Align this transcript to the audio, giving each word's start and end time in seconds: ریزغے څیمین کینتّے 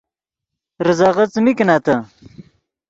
ریزغے 0.85 1.25
څیمین 1.33 1.55
کینتّے 1.57 1.95